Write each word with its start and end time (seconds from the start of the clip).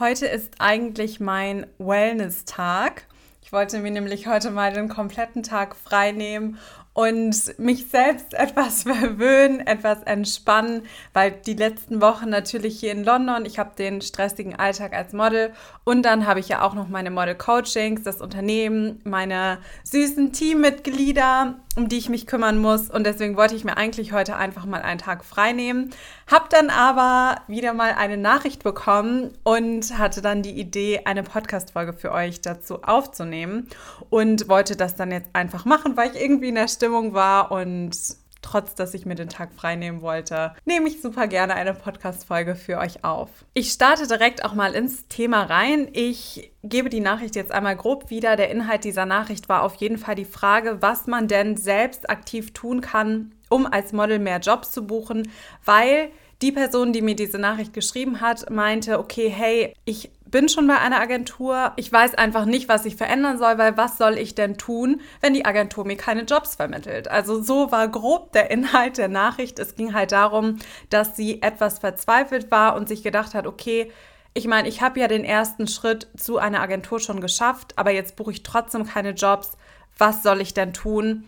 Heute 0.00 0.24
ist 0.24 0.54
eigentlich 0.60 1.20
mein 1.20 1.66
Wellness-Tag. 1.76 3.04
Ich 3.42 3.52
wollte 3.52 3.80
mir 3.80 3.90
nämlich 3.90 4.26
heute 4.26 4.50
mal 4.50 4.72
den 4.72 4.88
kompletten 4.88 5.42
Tag 5.42 5.76
frei 5.76 6.12
nehmen 6.12 6.56
und 6.92 7.58
mich 7.58 7.88
selbst 7.88 8.34
etwas 8.34 8.82
verwöhnen, 8.82 9.60
etwas 9.66 10.02
entspannen, 10.02 10.82
weil 11.12 11.32
die 11.32 11.54
letzten 11.54 12.00
Wochen 12.00 12.28
natürlich 12.28 12.80
hier 12.80 12.92
in 12.92 13.04
London, 13.04 13.44
ich 13.44 13.58
habe 13.58 13.70
den 13.76 14.00
stressigen 14.00 14.56
Alltag 14.56 14.92
als 14.92 15.12
Model 15.12 15.52
und 15.84 16.02
dann 16.02 16.26
habe 16.26 16.40
ich 16.40 16.48
ja 16.48 16.62
auch 16.62 16.74
noch 16.74 16.88
meine 16.88 17.10
Model 17.10 17.34
Coachings, 17.34 18.02
das 18.02 18.20
Unternehmen, 18.20 19.00
meine 19.04 19.58
süßen 19.84 20.32
Teammitglieder, 20.32 21.56
um 21.76 21.88
die 21.88 21.98
ich 21.98 22.08
mich 22.08 22.26
kümmern 22.26 22.58
muss 22.58 22.90
und 22.90 23.04
deswegen 23.04 23.36
wollte 23.36 23.54
ich 23.54 23.64
mir 23.64 23.76
eigentlich 23.76 24.12
heute 24.12 24.36
einfach 24.36 24.66
mal 24.66 24.82
einen 24.82 24.98
Tag 24.98 25.24
frei 25.24 25.52
nehmen, 25.52 25.90
habe 26.26 26.46
dann 26.50 26.70
aber 26.70 27.40
wieder 27.46 27.72
mal 27.72 27.92
eine 27.92 28.16
Nachricht 28.16 28.64
bekommen 28.64 29.30
und 29.44 29.96
hatte 29.98 30.22
dann 30.22 30.42
die 30.42 30.58
Idee, 30.58 31.02
eine 31.04 31.22
Podcast 31.22 31.72
Folge 31.72 31.92
für 31.92 32.12
euch 32.12 32.40
dazu 32.40 32.82
aufzunehmen 32.82 33.68
und 34.10 34.48
wollte 34.48 34.76
das 34.76 34.96
dann 34.96 35.12
jetzt 35.12 35.30
einfach 35.32 35.64
machen, 35.64 35.96
weil 35.96 36.10
ich 36.10 36.20
irgendwie 36.20 36.48
in 36.48 36.56
der 36.56 36.68
Stimmung 36.80 37.12
war 37.12 37.52
und 37.52 37.94
trotz 38.40 38.74
dass 38.74 38.94
ich 38.94 39.04
mir 39.04 39.14
den 39.14 39.28
Tag 39.28 39.52
frei 39.52 39.76
nehmen 39.76 40.00
wollte, 40.00 40.54
nehme 40.64 40.88
ich 40.88 41.02
super 41.02 41.26
gerne 41.26 41.52
eine 41.52 41.74
Podcast-Folge 41.74 42.54
für 42.56 42.78
euch 42.78 43.04
auf. 43.04 43.28
Ich 43.52 43.70
starte 43.70 44.06
direkt 44.06 44.46
auch 44.46 44.54
mal 44.54 44.74
ins 44.74 45.06
Thema 45.08 45.42
rein. 45.42 45.88
Ich 45.92 46.50
gebe 46.62 46.88
die 46.88 47.00
Nachricht 47.00 47.36
jetzt 47.36 47.52
einmal 47.52 47.76
grob 47.76 48.08
wieder. 48.08 48.36
Der 48.36 48.50
Inhalt 48.50 48.84
dieser 48.84 49.04
Nachricht 49.04 49.50
war 49.50 49.62
auf 49.62 49.74
jeden 49.74 49.98
Fall 49.98 50.14
die 50.14 50.24
Frage, 50.24 50.80
was 50.80 51.06
man 51.06 51.28
denn 51.28 51.58
selbst 51.58 52.08
aktiv 52.08 52.54
tun 52.54 52.80
kann, 52.80 53.32
um 53.50 53.66
als 53.66 53.92
Model 53.92 54.18
mehr 54.18 54.38
Jobs 54.38 54.70
zu 54.70 54.86
buchen, 54.86 55.30
weil 55.66 56.08
die 56.40 56.52
Person, 56.52 56.94
die 56.94 57.02
mir 57.02 57.14
diese 57.14 57.38
Nachricht 57.38 57.74
geschrieben 57.74 58.22
hat, 58.22 58.48
meinte, 58.48 58.98
okay, 58.98 59.28
hey, 59.28 59.74
ich 59.84 60.10
bin 60.30 60.48
schon 60.48 60.66
bei 60.66 60.78
einer 60.78 61.00
Agentur. 61.00 61.72
Ich 61.76 61.92
weiß 61.92 62.14
einfach 62.14 62.44
nicht, 62.44 62.68
was 62.68 62.84
ich 62.84 62.96
verändern 62.96 63.38
soll, 63.38 63.58
weil 63.58 63.76
was 63.76 63.98
soll 63.98 64.18
ich 64.18 64.34
denn 64.34 64.56
tun, 64.56 65.00
wenn 65.20 65.34
die 65.34 65.44
Agentur 65.44 65.84
mir 65.84 65.96
keine 65.96 66.22
Jobs 66.22 66.54
vermittelt? 66.54 67.08
Also 67.08 67.42
so 67.42 67.72
war 67.72 67.88
grob 67.88 68.32
der 68.32 68.50
Inhalt 68.50 68.98
der 68.98 69.08
Nachricht. 69.08 69.58
Es 69.58 69.74
ging 69.74 69.94
halt 69.94 70.12
darum, 70.12 70.56
dass 70.88 71.16
sie 71.16 71.42
etwas 71.42 71.78
verzweifelt 71.78 72.50
war 72.50 72.76
und 72.76 72.88
sich 72.88 73.02
gedacht 73.02 73.34
hat, 73.34 73.46
okay, 73.46 73.90
ich 74.32 74.46
meine, 74.46 74.68
ich 74.68 74.80
habe 74.80 75.00
ja 75.00 75.08
den 75.08 75.24
ersten 75.24 75.66
Schritt 75.66 76.08
zu 76.16 76.38
einer 76.38 76.60
Agentur 76.60 77.00
schon 77.00 77.20
geschafft, 77.20 77.72
aber 77.76 77.90
jetzt 77.90 78.16
buche 78.16 78.30
ich 78.30 78.42
trotzdem 78.42 78.86
keine 78.86 79.10
Jobs. 79.10 79.56
Was 79.98 80.22
soll 80.22 80.40
ich 80.40 80.54
denn 80.54 80.72
tun? 80.72 81.24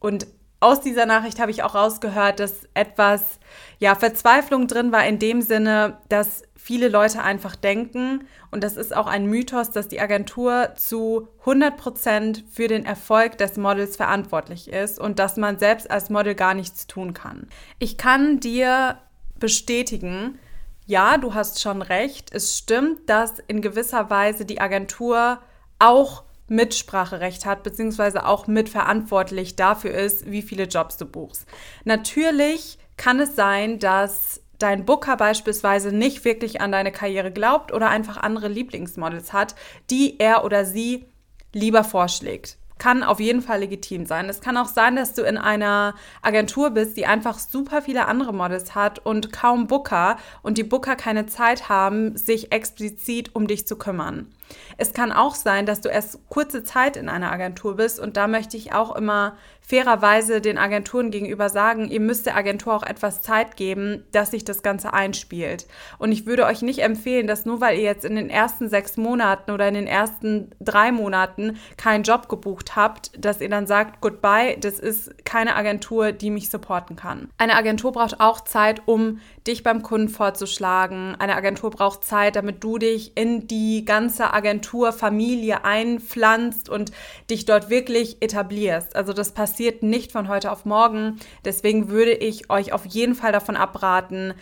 Und 0.00 0.26
aus 0.60 0.80
dieser 0.80 1.06
Nachricht 1.06 1.38
habe 1.38 1.50
ich 1.50 1.62
auch 1.62 1.74
rausgehört, 1.74 2.40
dass 2.40 2.68
etwas 2.74 3.38
ja 3.78 3.94
Verzweiflung 3.94 4.66
drin 4.66 4.90
war 4.92 5.06
in 5.06 5.18
dem 5.18 5.42
Sinne, 5.42 5.98
dass 6.08 6.42
viele 6.54 6.88
Leute 6.88 7.22
einfach 7.22 7.54
denken, 7.54 8.26
und 8.50 8.64
das 8.64 8.76
ist 8.76 8.96
auch 8.96 9.06
ein 9.06 9.26
Mythos, 9.26 9.70
dass 9.70 9.86
die 9.86 10.00
Agentur 10.00 10.72
zu 10.74 11.28
100 11.40 11.76
Prozent 11.76 12.44
für 12.50 12.68
den 12.68 12.84
Erfolg 12.84 13.38
des 13.38 13.56
Models 13.56 13.96
verantwortlich 13.96 14.68
ist 14.72 14.98
und 14.98 15.18
dass 15.18 15.36
man 15.36 15.58
selbst 15.58 15.90
als 15.90 16.10
Model 16.10 16.34
gar 16.34 16.54
nichts 16.54 16.86
tun 16.86 17.14
kann. 17.14 17.48
Ich 17.78 17.98
kann 17.98 18.40
dir 18.40 18.98
bestätigen, 19.38 20.38
ja, 20.86 21.18
du 21.18 21.34
hast 21.34 21.60
schon 21.60 21.82
recht. 21.82 22.30
Es 22.32 22.56
stimmt, 22.56 23.08
dass 23.08 23.38
in 23.46 23.60
gewisser 23.60 24.08
Weise 24.10 24.44
die 24.44 24.60
Agentur 24.60 25.40
auch 25.78 26.24
Mitspracherecht 26.48 27.46
hat, 27.46 27.62
beziehungsweise 27.62 28.26
auch 28.26 28.46
mitverantwortlich 28.46 29.56
dafür 29.56 29.92
ist, 29.92 30.30
wie 30.30 30.42
viele 30.42 30.64
Jobs 30.64 30.96
du 30.96 31.06
buchst. 31.06 31.46
Natürlich 31.84 32.78
kann 32.96 33.20
es 33.20 33.36
sein, 33.36 33.78
dass 33.78 34.40
dein 34.58 34.84
Booker 34.84 35.16
beispielsweise 35.16 35.92
nicht 35.92 36.24
wirklich 36.24 36.60
an 36.60 36.72
deine 36.72 36.92
Karriere 36.92 37.30
glaubt 37.30 37.72
oder 37.72 37.88
einfach 37.88 38.16
andere 38.16 38.48
Lieblingsmodels 38.48 39.32
hat, 39.32 39.54
die 39.90 40.18
er 40.18 40.44
oder 40.44 40.64
sie 40.64 41.06
lieber 41.52 41.84
vorschlägt. 41.84 42.58
Kann 42.78 43.02
auf 43.02 43.20
jeden 43.20 43.40
Fall 43.40 43.60
legitim 43.60 44.04
sein. 44.04 44.28
Es 44.28 44.42
kann 44.42 44.58
auch 44.58 44.68
sein, 44.68 44.96
dass 44.96 45.14
du 45.14 45.22
in 45.22 45.38
einer 45.38 45.94
Agentur 46.20 46.70
bist, 46.70 46.96
die 46.98 47.06
einfach 47.06 47.38
super 47.38 47.80
viele 47.80 48.06
andere 48.06 48.34
Models 48.34 48.74
hat 48.74 48.98
und 48.98 49.32
kaum 49.32 49.66
Booker 49.66 50.18
und 50.42 50.58
die 50.58 50.62
Booker 50.62 50.94
keine 50.94 51.24
Zeit 51.24 51.70
haben, 51.70 52.16
sich 52.18 52.52
explizit 52.52 53.34
um 53.34 53.46
dich 53.46 53.66
zu 53.66 53.76
kümmern. 53.76 54.30
Es 54.76 54.92
kann 54.92 55.12
auch 55.12 55.34
sein, 55.34 55.66
dass 55.66 55.80
du 55.80 55.88
erst 55.88 56.28
kurze 56.28 56.64
Zeit 56.64 56.96
in 56.96 57.08
einer 57.08 57.32
Agentur 57.32 57.76
bist 57.76 57.98
und 57.98 58.16
da 58.16 58.26
möchte 58.26 58.56
ich 58.56 58.72
auch 58.72 58.94
immer 58.94 59.36
fairerweise 59.66 60.40
den 60.40 60.58
Agenturen 60.58 61.10
gegenüber 61.10 61.48
sagen, 61.48 61.90
ihr 61.90 61.98
müsst 61.98 62.26
der 62.26 62.36
Agentur 62.36 62.74
auch 62.74 62.84
etwas 62.84 63.20
Zeit 63.20 63.56
geben, 63.56 64.04
dass 64.12 64.30
sich 64.30 64.44
das 64.44 64.62
Ganze 64.62 64.92
einspielt. 64.92 65.66
Und 65.98 66.12
ich 66.12 66.24
würde 66.24 66.44
euch 66.44 66.62
nicht 66.62 66.78
empfehlen, 66.78 67.26
dass 67.26 67.46
nur 67.46 67.60
weil 67.60 67.76
ihr 67.76 67.82
jetzt 67.82 68.04
in 68.04 68.14
den 68.14 68.30
ersten 68.30 68.68
sechs 68.68 68.96
Monaten 68.96 69.50
oder 69.50 69.66
in 69.66 69.74
den 69.74 69.88
ersten 69.88 70.50
drei 70.60 70.92
Monaten 70.92 71.58
keinen 71.76 72.04
Job 72.04 72.28
gebucht 72.28 72.76
habt, 72.76 73.10
dass 73.18 73.40
ihr 73.40 73.48
dann 73.48 73.66
sagt, 73.66 74.00
goodbye, 74.00 74.56
das 74.60 74.78
ist 74.78 75.24
keine 75.24 75.56
Agentur, 75.56 76.12
die 76.12 76.30
mich 76.30 76.48
supporten 76.48 76.94
kann. 76.94 77.28
Eine 77.36 77.56
Agentur 77.56 77.90
braucht 77.90 78.20
auch 78.20 78.42
Zeit, 78.42 78.82
um 78.86 79.18
dich 79.48 79.64
beim 79.64 79.82
Kunden 79.82 80.08
vorzuschlagen. 80.08 81.16
Eine 81.18 81.34
Agentur 81.34 81.70
braucht 81.70 82.04
Zeit, 82.04 82.36
damit 82.36 82.62
du 82.62 82.78
dich 82.78 83.16
in 83.16 83.48
die 83.48 83.84
ganze 83.84 84.32
Agenturfamilie 84.36 85.64
einpflanzt 85.64 86.68
und 86.68 86.92
dich 87.30 87.46
dort 87.46 87.70
wirklich 87.70 88.22
etablierst. 88.22 88.94
Also 88.94 89.12
das 89.12 89.32
passiert 89.32 89.82
nicht 89.82 90.12
von 90.12 90.28
heute 90.28 90.52
auf 90.52 90.64
morgen. 90.64 91.18
Deswegen 91.44 91.88
würde 91.88 92.12
ich 92.12 92.50
euch 92.50 92.72
auf 92.72 92.84
jeden 92.84 93.14
Fall 93.14 93.32
davon 93.32 93.56
abraten, 93.56 94.34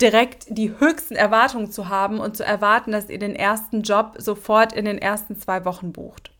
direkt 0.00 0.46
die 0.48 0.78
höchsten 0.78 1.16
Erwartungen 1.16 1.70
zu 1.70 1.88
haben 1.88 2.20
und 2.20 2.36
zu 2.36 2.44
erwarten, 2.44 2.92
dass 2.92 3.10
ihr 3.10 3.18
den 3.18 3.34
ersten 3.34 3.82
Job 3.82 4.14
sofort 4.18 4.72
in 4.72 4.84
den 4.84 4.98
ersten 4.98 5.38
zwei 5.38 5.64
Wochen 5.64 5.92
bucht. 5.92 6.30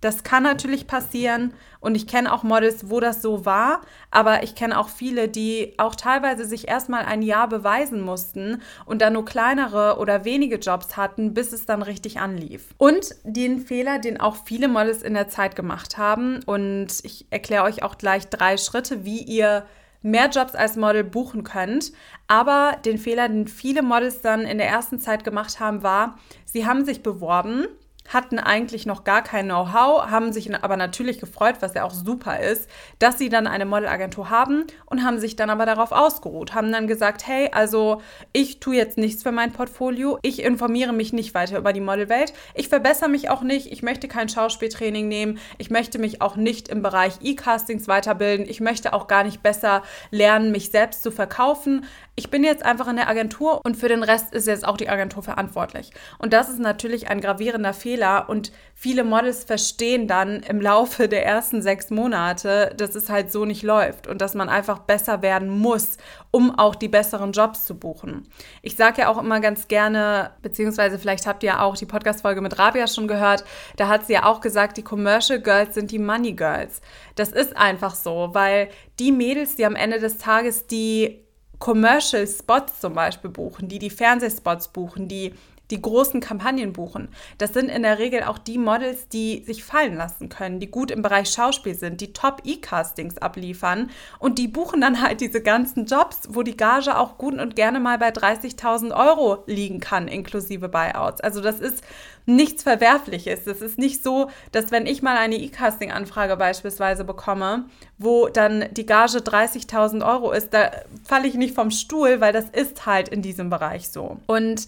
Das 0.00 0.22
kann 0.22 0.42
natürlich 0.42 0.86
passieren 0.86 1.52
und 1.80 1.94
ich 1.94 2.06
kenne 2.06 2.32
auch 2.32 2.42
Models, 2.42 2.88
wo 2.88 3.00
das 3.00 3.20
so 3.20 3.44
war, 3.44 3.82
aber 4.10 4.42
ich 4.42 4.54
kenne 4.54 4.78
auch 4.78 4.88
viele, 4.88 5.28
die 5.28 5.74
auch 5.76 5.94
teilweise 5.94 6.44
sich 6.44 6.68
erstmal 6.68 7.04
ein 7.04 7.22
Jahr 7.22 7.48
beweisen 7.48 8.00
mussten 8.00 8.62
und 8.86 9.02
dann 9.02 9.12
nur 9.12 9.24
kleinere 9.24 9.98
oder 9.98 10.24
wenige 10.24 10.56
Jobs 10.56 10.96
hatten, 10.96 11.34
bis 11.34 11.52
es 11.52 11.66
dann 11.66 11.82
richtig 11.82 12.18
anlief. 12.18 12.74
Und 12.78 13.14
den 13.24 13.60
Fehler, 13.60 13.98
den 13.98 14.20
auch 14.20 14.36
viele 14.44 14.68
Models 14.68 15.02
in 15.02 15.14
der 15.14 15.28
Zeit 15.28 15.54
gemacht 15.54 15.98
haben 15.98 16.40
und 16.46 16.88
ich 17.02 17.26
erkläre 17.30 17.64
euch 17.64 17.82
auch 17.82 17.98
gleich 17.98 18.28
drei 18.28 18.56
Schritte, 18.56 19.04
wie 19.04 19.22
ihr 19.22 19.66
mehr 20.02 20.30
Jobs 20.30 20.54
als 20.54 20.76
Model 20.76 21.04
buchen 21.04 21.44
könnt. 21.44 21.92
Aber 22.26 22.76
den 22.84 22.96
Fehler, 22.96 23.28
den 23.28 23.48
viele 23.48 23.82
Models 23.82 24.22
dann 24.22 24.42
in 24.42 24.58
der 24.58 24.68
ersten 24.68 24.98
Zeit 24.98 25.24
gemacht 25.24 25.60
haben, 25.60 25.82
war, 25.82 26.18
sie 26.46 26.66
haben 26.66 26.86
sich 26.86 27.02
beworben 27.02 27.66
hatten 28.10 28.40
eigentlich 28.40 28.86
noch 28.86 29.04
gar 29.04 29.22
kein 29.22 29.46
Know-how, 29.46 30.10
haben 30.10 30.32
sich 30.32 30.52
aber 30.62 30.76
natürlich 30.76 31.20
gefreut, 31.20 31.56
was 31.60 31.74
ja 31.74 31.84
auch 31.84 31.92
super 31.92 32.40
ist, 32.40 32.68
dass 32.98 33.18
sie 33.18 33.28
dann 33.28 33.46
eine 33.46 33.64
Modelagentur 33.64 34.30
haben 34.30 34.64
und 34.86 35.04
haben 35.04 35.20
sich 35.20 35.36
dann 35.36 35.48
aber 35.48 35.64
darauf 35.64 35.92
ausgeruht, 35.92 36.52
haben 36.52 36.72
dann 36.72 36.88
gesagt, 36.88 37.26
hey, 37.26 37.48
also 37.52 38.02
ich 38.32 38.58
tue 38.58 38.74
jetzt 38.74 38.98
nichts 38.98 39.22
für 39.22 39.30
mein 39.30 39.52
Portfolio, 39.52 40.18
ich 40.22 40.42
informiere 40.42 40.92
mich 40.92 41.12
nicht 41.12 41.34
weiter 41.34 41.56
über 41.56 41.72
die 41.72 41.80
Modelwelt, 41.80 42.32
ich 42.54 42.68
verbessere 42.68 43.08
mich 43.08 43.30
auch 43.30 43.42
nicht, 43.42 43.70
ich 43.70 43.82
möchte 43.82 44.08
kein 44.08 44.28
Schauspieltraining 44.28 45.06
nehmen, 45.06 45.38
ich 45.58 45.70
möchte 45.70 46.00
mich 46.00 46.20
auch 46.20 46.34
nicht 46.34 46.68
im 46.68 46.82
Bereich 46.82 47.14
E-Castings 47.22 47.86
weiterbilden, 47.86 48.48
ich 48.48 48.60
möchte 48.60 48.92
auch 48.92 49.06
gar 49.06 49.22
nicht 49.22 49.40
besser 49.42 49.82
lernen, 50.10 50.50
mich 50.50 50.70
selbst 50.70 51.04
zu 51.04 51.12
verkaufen. 51.12 51.84
Ich 52.16 52.28
bin 52.30 52.44
jetzt 52.44 52.64
einfach 52.64 52.88
in 52.88 52.96
der 52.96 53.08
Agentur 53.08 53.60
und 53.64 53.76
für 53.76 53.88
den 53.88 54.02
Rest 54.02 54.34
ist 54.34 54.46
jetzt 54.46 54.66
auch 54.66 54.76
die 54.76 54.90
Agentur 54.90 55.22
verantwortlich. 55.22 55.92
Und 56.18 56.32
das 56.32 56.50
ist 56.50 56.58
natürlich 56.58 57.08
ein 57.08 57.20
gravierender 57.20 57.72
Fehler 57.72 57.99
Fehler 58.00 58.28
und 58.28 58.50
viele 58.74 59.04
Models 59.04 59.44
verstehen 59.44 60.08
dann 60.08 60.40
im 60.42 60.60
Laufe 60.60 61.06
der 61.06 61.26
ersten 61.26 61.60
sechs 61.60 61.90
Monate, 61.90 62.72
dass 62.78 62.94
es 62.94 63.10
halt 63.10 63.30
so 63.30 63.44
nicht 63.44 63.62
läuft 63.62 64.06
und 64.06 64.22
dass 64.22 64.34
man 64.34 64.48
einfach 64.48 64.78
besser 64.80 65.20
werden 65.20 65.50
muss, 65.50 65.98
um 66.30 66.58
auch 66.58 66.74
die 66.74 66.88
besseren 66.88 67.32
Jobs 67.32 67.66
zu 67.66 67.78
buchen. 67.78 68.26
Ich 68.62 68.76
sage 68.76 69.02
ja 69.02 69.08
auch 69.08 69.18
immer 69.18 69.40
ganz 69.40 69.68
gerne, 69.68 70.30
beziehungsweise 70.40 70.98
vielleicht 70.98 71.26
habt 71.26 71.42
ihr 71.42 71.60
auch 71.60 71.76
die 71.76 71.86
Podcast-Folge 71.86 72.40
mit 72.40 72.58
Rabia 72.58 72.86
schon 72.86 73.06
gehört, 73.06 73.44
da 73.76 73.88
hat 73.88 74.06
sie 74.06 74.14
ja 74.14 74.24
auch 74.24 74.40
gesagt, 74.40 74.78
die 74.78 74.82
Commercial 74.82 75.40
Girls 75.40 75.74
sind 75.74 75.90
die 75.90 75.98
Money 75.98 76.32
Girls. 76.32 76.80
Das 77.16 77.32
ist 77.32 77.56
einfach 77.56 77.94
so, 77.94 78.30
weil 78.32 78.70
die 78.98 79.12
Mädels, 79.12 79.56
die 79.56 79.66
am 79.66 79.76
Ende 79.76 79.98
des 79.98 80.16
Tages 80.16 80.66
die 80.66 81.26
Commercial 81.58 82.26
Spots 82.26 82.80
zum 82.80 82.94
Beispiel 82.94 83.30
buchen, 83.30 83.68
die 83.68 83.78
die 83.78 83.90
Fernsehspots 83.90 84.68
buchen, 84.68 85.08
die 85.08 85.34
die 85.70 85.80
großen 85.80 86.20
Kampagnen 86.20 86.72
buchen. 86.72 87.08
Das 87.38 87.52
sind 87.52 87.68
in 87.68 87.82
der 87.82 87.98
Regel 87.98 88.24
auch 88.24 88.38
die 88.38 88.58
Models, 88.58 89.08
die 89.08 89.42
sich 89.44 89.64
fallen 89.64 89.96
lassen 89.96 90.28
können, 90.28 90.60
die 90.60 90.70
gut 90.70 90.90
im 90.90 91.02
Bereich 91.02 91.30
Schauspiel 91.30 91.74
sind, 91.74 92.00
die 92.00 92.12
Top-E-Castings 92.12 93.18
abliefern 93.18 93.90
und 94.18 94.38
die 94.38 94.48
buchen 94.48 94.80
dann 94.80 95.02
halt 95.02 95.20
diese 95.20 95.42
ganzen 95.42 95.86
Jobs, 95.86 96.22
wo 96.30 96.42
die 96.42 96.56
Gage 96.56 96.96
auch 96.98 97.18
gut 97.18 97.34
und 97.34 97.56
gerne 97.56 97.80
mal 97.80 97.98
bei 97.98 98.10
30.000 98.10 98.94
Euro 98.94 99.44
liegen 99.46 99.80
kann, 99.80 100.08
inklusive 100.08 100.68
Buyouts. 100.68 101.20
Also 101.20 101.40
das 101.40 101.60
ist 101.60 101.84
nichts 102.26 102.62
Verwerfliches. 102.62 103.46
Es 103.46 103.60
ist 103.60 103.78
nicht 103.78 104.02
so, 104.02 104.30
dass 104.52 104.70
wenn 104.70 104.86
ich 104.86 105.02
mal 105.02 105.16
eine 105.16 105.36
E-Casting-Anfrage 105.36 106.36
beispielsweise 106.36 107.04
bekomme, 107.04 107.66
wo 107.98 108.28
dann 108.28 108.66
die 108.72 108.86
Gage 108.86 109.18
30.000 109.18 110.06
Euro 110.06 110.32
ist, 110.32 110.52
da 110.54 110.70
falle 111.04 111.28
ich 111.28 111.34
nicht 111.34 111.54
vom 111.54 111.70
Stuhl, 111.70 112.20
weil 112.20 112.32
das 112.32 112.48
ist 112.50 112.86
halt 112.86 113.08
in 113.08 113.22
diesem 113.22 113.50
Bereich 113.50 113.88
so. 113.90 114.18
Und 114.26 114.66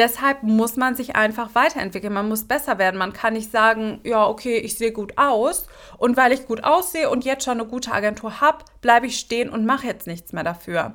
Deshalb 0.00 0.42
muss 0.42 0.76
man 0.76 0.94
sich 0.94 1.14
einfach 1.14 1.54
weiterentwickeln. 1.54 2.14
Man 2.14 2.30
muss 2.30 2.48
besser 2.48 2.78
werden. 2.78 2.96
Man 2.96 3.12
kann 3.12 3.34
nicht 3.34 3.52
sagen, 3.52 4.00
ja, 4.02 4.26
okay, 4.26 4.56
ich 4.56 4.78
sehe 4.78 4.92
gut 4.92 5.18
aus 5.18 5.66
und 5.98 6.16
weil 6.16 6.32
ich 6.32 6.46
gut 6.46 6.64
aussehe 6.64 7.10
und 7.10 7.26
jetzt 7.26 7.44
schon 7.44 7.60
eine 7.60 7.68
gute 7.68 7.92
Agentur 7.92 8.40
habe, 8.40 8.64
bleibe 8.80 9.06
ich 9.06 9.18
stehen 9.18 9.50
und 9.50 9.66
mache 9.66 9.86
jetzt 9.86 10.06
nichts 10.06 10.32
mehr 10.32 10.42
dafür. 10.42 10.94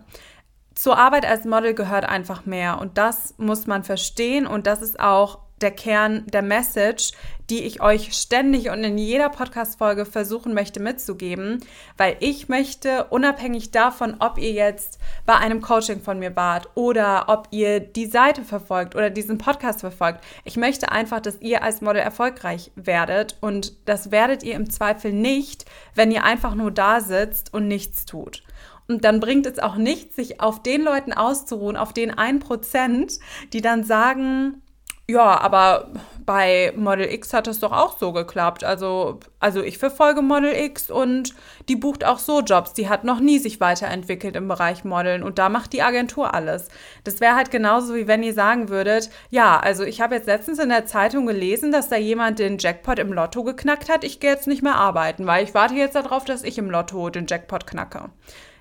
Zur 0.73 0.97
Arbeit 0.97 1.23
als 1.23 1.45
Model 1.45 1.75
gehört 1.75 2.05
einfach 2.05 2.47
mehr 2.47 2.81
und 2.81 2.97
das 2.97 3.35
muss 3.37 3.67
man 3.67 3.83
verstehen 3.83 4.47
und 4.47 4.65
das 4.65 4.81
ist 4.81 4.99
auch 4.99 5.37
der 5.61 5.71
Kern 5.71 6.25
der 6.27 6.41
Message, 6.41 7.11
die 7.49 7.63
ich 7.63 7.81
euch 7.81 8.13
ständig 8.13 8.69
und 8.69 8.83
in 8.83 8.97
jeder 8.97 9.29
Podcast-Folge 9.29 10.05
versuchen 10.05 10.53
möchte 10.53 10.79
mitzugeben, 10.79 11.63
weil 11.97 12.17
ich 12.19 12.49
möchte, 12.49 13.05
unabhängig 13.05 13.71
davon, 13.71 14.15
ob 14.19 14.37
ihr 14.37 14.51
jetzt 14.51 14.99
bei 15.25 15.35
einem 15.35 15.61
Coaching 15.61 16.01
von 16.01 16.17
mir 16.19 16.35
wart 16.35 16.69
oder 16.75 17.25
ob 17.27 17.47
ihr 17.51 17.79
die 17.79 18.07
Seite 18.07 18.43
verfolgt 18.43 18.95
oder 18.95 19.09
diesen 19.09 19.37
Podcast 19.37 19.81
verfolgt, 19.81 20.23
ich 20.43 20.57
möchte 20.57 20.91
einfach, 20.91 21.19
dass 21.19 21.41
ihr 21.41 21.63
als 21.63 21.81
Model 21.81 22.01
erfolgreich 22.01 22.71
werdet 22.75 23.37
und 23.41 23.73
das 23.85 24.11
werdet 24.11 24.43
ihr 24.43 24.55
im 24.55 24.69
Zweifel 24.69 25.13
nicht, 25.13 25.65
wenn 25.93 26.11
ihr 26.11 26.23
einfach 26.23 26.55
nur 26.55 26.71
da 26.71 26.99
sitzt 26.99 27.53
und 27.53 27.67
nichts 27.67 28.05
tut. 28.05 28.43
Und 28.87 29.03
dann 29.03 29.19
bringt 29.19 29.47
es 29.47 29.59
auch 29.59 29.77
nichts, 29.77 30.15
sich 30.15 30.41
auf 30.41 30.61
den 30.61 30.83
Leuten 30.83 31.11
auszuruhen, 31.11 31.75
auf 31.75 31.91
den 31.91 32.11
1%, 32.11 33.19
die 33.51 33.61
dann 33.61 33.83
sagen, 33.83 34.61
ja, 35.07 35.39
aber 35.39 35.89
bei 36.25 36.73
Model 36.75 37.11
X 37.13 37.33
hat 37.33 37.47
es 37.47 37.59
doch 37.59 37.71
auch 37.71 37.99
so 37.99 38.11
geklappt. 38.11 38.63
Also, 38.63 39.19
also 39.39 39.61
ich 39.61 39.77
verfolge 39.77 40.23
Model 40.23 40.53
X 40.53 40.89
und 40.89 41.35
die 41.69 41.75
bucht 41.75 42.03
auch 42.03 42.17
so 42.17 42.41
Jobs. 42.41 42.73
Die 42.73 42.89
hat 42.89 43.03
noch 43.03 43.19
nie 43.19 43.37
sich 43.37 43.59
weiterentwickelt 43.59 44.35
im 44.35 44.47
Bereich 44.47 44.83
Modeln 44.83 45.21
und 45.21 45.37
da 45.37 45.49
macht 45.49 45.73
die 45.73 45.83
Agentur 45.83 46.33
alles. 46.33 46.69
Das 47.03 47.19
wäre 47.19 47.35
halt 47.35 47.51
genauso 47.51 47.93
wie 47.93 48.07
wenn 48.07 48.23
ihr 48.23 48.33
sagen 48.33 48.69
würdet, 48.69 49.11
ja, 49.29 49.59
also 49.59 49.83
ich 49.83 50.01
habe 50.01 50.15
jetzt 50.15 50.27
letztens 50.27 50.57
in 50.57 50.69
der 50.69 50.87
Zeitung 50.87 51.27
gelesen, 51.27 51.71
dass 51.71 51.89
da 51.89 51.97
jemand 51.97 52.39
den 52.39 52.57
Jackpot 52.57 52.97
im 52.97 53.13
Lotto 53.13 53.43
geknackt 53.43 53.89
hat. 53.89 54.03
Ich 54.03 54.19
gehe 54.19 54.31
jetzt 54.31 54.47
nicht 54.47 54.63
mehr 54.63 54.75
arbeiten, 54.75 55.27
weil 55.27 55.43
ich 55.43 55.53
warte 55.53 55.75
jetzt 55.75 55.95
darauf, 55.95 56.25
dass 56.25 56.43
ich 56.43 56.57
im 56.57 56.71
Lotto 56.71 57.11
den 57.11 57.27
Jackpot 57.27 57.67
knacke. 57.67 58.09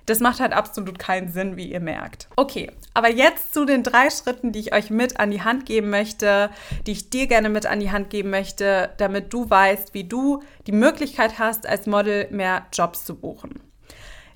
Das 0.05 0.19
macht 0.19 0.39
halt 0.39 0.53
absolut 0.53 0.99
keinen 0.99 1.31
Sinn, 1.31 1.57
wie 1.57 1.71
ihr 1.71 1.79
merkt. 1.79 2.27
Okay, 2.35 2.71
aber 2.93 3.09
jetzt 3.09 3.53
zu 3.53 3.65
den 3.65 3.83
drei 3.83 4.09
Schritten, 4.09 4.51
die 4.51 4.59
ich 4.59 4.73
euch 4.73 4.89
mit 4.89 5.19
an 5.19 5.31
die 5.31 5.41
Hand 5.41 5.65
geben 5.65 5.89
möchte, 5.89 6.49
die 6.85 6.91
ich 6.91 7.09
dir 7.09 7.27
gerne 7.27 7.49
mit 7.49 7.65
an 7.65 7.79
die 7.79 7.91
Hand 7.91 8.09
geben 8.09 8.29
möchte, 8.29 8.91
damit 8.97 9.33
du 9.33 9.49
weißt, 9.49 9.93
wie 9.93 10.03
du 10.03 10.43
die 10.67 10.71
Möglichkeit 10.71 11.39
hast, 11.39 11.67
als 11.67 11.87
Model 11.87 12.27
mehr 12.29 12.67
Jobs 12.71 13.05
zu 13.05 13.15
buchen. 13.15 13.59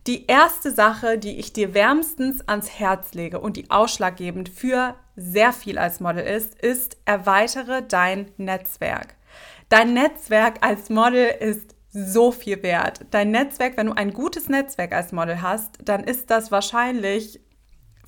Die 0.07 0.25
erste 0.25 0.71
Sache, 0.71 1.17
die 1.17 1.37
ich 1.37 1.53
dir 1.53 1.73
wärmstens 1.73 2.47
ans 2.47 2.79
Herz 2.79 3.13
lege 3.13 3.39
und 3.39 3.57
die 3.57 3.69
ausschlaggebend 3.69 4.49
für 4.49 4.95
sehr 5.15 5.53
viel 5.53 5.77
als 5.77 5.99
Model 5.99 6.23
ist, 6.23 6.59
ist, 6.59 6.97
erweitere 7.05 7.83
dein 7.87 8.31
Netzwerk. 8.37 9.15
Dein 9.67 9.93
Netzwerk 9.93 10.65
als 10.65 10.89
Model 10.89 11.27
ist 11.27 11.75
so 11.91 12.31
viel 12.31 12.61
wert. 12.63 13.01
Dein 13.11 13.31
Netzwerk, 13.31 13.77
wenn 13.77 13.87
du 13.87 13.93
ein 13.93 14.13
gutes 14.13 14.49
Netzwerk 14.49 14.93
als 14.93 15.11
Model 15.11 15.41
hast, 15.41 15.77
dann 15.83 16.03
ist 16.03 16.29
das 16.29 16.51
wahrscheinlich 16.51 17.39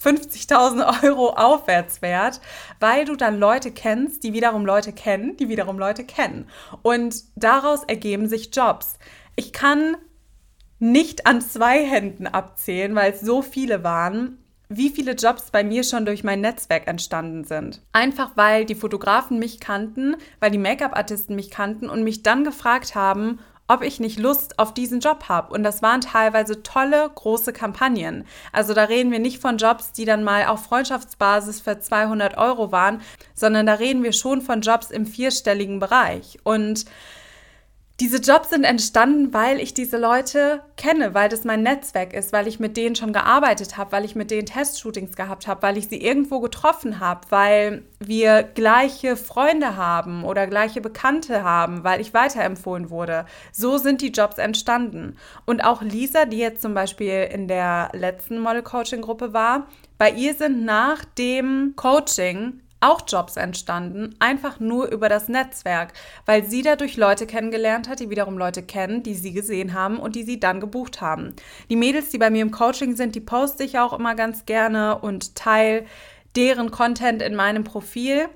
50.000 0.02 1.04
Euro 1.04 1.30
aufwärts 1.30 2.02
wert, 2.02 2.42
weil 2.80 3.06
du 3.06 3.16
dann 3.16 3.38
Leute 3.38 3.72
kennst, 3.72 4.24
die 4.24 4.34
wiederum 4.34 4.66
Leute 4.66 4.94
kennen, 4.94 5.38
die 5.38 5.50
wiederum 5.50 5.78
Leute 5.78 6.04
kennen. 6.04 6.48
Und 6.82 7.24
daraus 7.36 7.84
ergeben 7.84 8.28
sich 8.28 8.56
Jobs. 8.56 8.98
Ich 9.36 9.54
kann 9.54 9.98
nicht 10.80 11.28
an 11.28 11.42
zwei 11.42 11.86
Händen 11.86 12.26
abzählen, 12.26 12.96
weil 12.96 13.12
es 13.12 13.22
so 13.22 13.44
viele 13.44 13.84
waren, 13.84 14.40
wie 14.70 14.90
viele 14.90 15.12
Jobs 15.14 15.52
bei 15.52 15.64
mir 15.64 15.84
schon 15.84 16.06
durch 16.06 16.24
mein 16.24 16.42
Netzwerk 16.42 16.88
entstanden 16.88 17.44
sind. 17.44 17.82
Einfach 17.92 18.32
weil 18.36 18.66
die 18.66 18.76
Fotografen 18.76 19.38
mich 19.38 19.60
kannten, 19.60 20.16
weil 20.40 20.50
die 20.50 20.58
Make-up-Artisten 20.58 21.36
mich 21.36 21.52
kannten 21.52 21.90
und 21.90 22.04
mich 22.04 22.24
dann 22.24 22.44
gefragt 22.44 22.96
haben, 22.96 23.40
ob 23.72 23.84
ich 23.84 24.00
nicht 24.00 24.20
Lust 24.20 24.60
auf 24.60 24.74
diesen 24.74 25.00
Job 25.00 25.30
habe. 25.30 25.54
Und 25.54 25.64
das 25.64 25.82
waren 25.82 26.02
teilweise 26.02 26.62
tolle, 26.62 27.10
große 27.16 27.54
Kampagnen. 27.54 28.26
Also 28.52 28.74
da 28.74 28.84
reden 28.84 29.12
wir 29.12 29.20
nicht 29.20 29.40
von 29.40 29.58
Jobs, 29.58 29.94
die 29.94 30.06
dann 30.06 30.24
mal 30.24 30.48
auf 30.48 30.66
Freundschaftsbasis 30.66 31.62
für 31.62 31.80
200 31.80 32.38
Euro 32.38 32.72
waren, 32.72 33.02
sondern 33.34 33.66
da 33.66 33.76
reden 33.76 34.04
wir 34.04 34.12
schon 34.12 34.42
von 34.42 34.62
Jobs 34.62 34.92
im 34.92 35.06
vierstelligen 35.06 35.80
Bereich. 35.80 36.40
Und 36.44 36.86
diese 38.02 38.18
Jobs 38.18 38.50
sind 38.50 38.64
entstanden, 38.64 39.32
weil 39.32 39.60
ich 39.60 39.76
diese 39.76 40.00
Leute 40.00 40.64
kenne, 40.76 41.14
weil 41.14 41.30
das 41.30 41.44
mein 41.44 41.62
Netzwerk 41.62 42.14
ist, 42.14 42.34
weil 42.34 42.48
ich 42.48 42.60
mit 42.60 42.76
denen 42.76 42.96
schon 42.96 43.14
gearbeitet 43.14 43.78
habe, 43.78 43.92
weil 43.92 44.06
ich 44.06 44.16
mit 44.16 44.32
denen 44.32 44.48
Testshootings 44.48 45.16
gehabt 45.16 45.46
habe, 45.46 45.62
weil 45.62 45.78
ich 45.78 45.88
sie 45.88 46.02
irgendwo 46.02 46.40
getroffen 46.40 47.00
habe, 47.00 47.22
weil 47.30 47.84
wir 48.00 48.42
gleiche 48.42 49.16
Freunde 49.16 49.76
haben 49.78 50.24
oder 50.24 50.48
gleiche 50.48 50.82
Bekannte 50.82 51.44
haben, 51.44 51.84
weil 51.84 52.02
ich 52.02 52.12
weiterempfohlen 52.12 52.90
wurde. 52.90 53.28
So 53.52 53.78
sind 53.78 54.02
die 54.02 54.10
Jobs 54.10 54.40
entstanden. 54.40 55.16
Und 55.46 55.64
auch 55.64 55.84
Lisa, 55.84 56.26
die 56.26 56.40
jetzt 56.40 56.64
zum 56.64 56.74
Beispiel 56.74 57.30
in 57.32 57.48
der 57.48 57.92
letzten 57.94 58.40
Model-Coaching-Gruppe 58.40 59.34
war, 59.34 59.68
bei 60.00 60.10
ihr 60.10 60.34
sind 60.34 60.66
nach 60.66 61.06
dem 61.06 61.74
Coaching 61.76 62.62
auch 62.82 63.02
Jobs 63.08 63.38
entstanden, 63.38 64.16
einfach 64.20 64.60
nur 64.60 64.92
über 64.92 65.08
das 65.08 65.30
Netzwerk, 65.30 65.94
weil 66.26 66.44
sie 66.44 66.64
dadurch 66.64 66.98
Leute 66.98 67.28
kennengelernt 67.28 67.88
hat, 67.88 68.00
die 68.00 68.10
wiederum 68.10 68.38
Leute 68.38 68.64
kennen, 68.64 69.04
die 69.04 69.16
sie 69.16 69.32
gesehen 69.32 69.74
haben 69.74 70.00
und 70.00 70.16
die 70.16 70.24
sie 70.24 70.40
dann 70.40 70.60
gebucht 70.60 71.00
haben. 71.00 71.36
Die 71.70 71.76
Mädels, 71.76 72.10
die 72.10 72.18
bei 72.18 72.30
mir 72.30 72.42
im 72.42 72.52
Coaching 72.52 72.96
sind, 72.96 73.16
die 73.16 73.22
poste 73.22 73.64
ich 73.64 73.80
auch 73.80 73.94
immer 73.94 74.16
ganz 74.16 74.46
gerne 74.46 74.98
und 74.98 75.36
teile 75.36 75.86
deren 76.36 76.72
Content 76.72 77.22
in 77.22 77.36
meinem 77.36 77.64
Profil. 77.64 78.28